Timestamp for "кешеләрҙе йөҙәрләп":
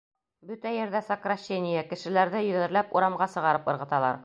1.91-2.99